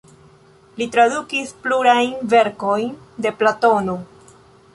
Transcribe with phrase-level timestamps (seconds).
[0.81, 2.91] Li tradukis plurajn verkojn
[3.27, 3.99] de Platono.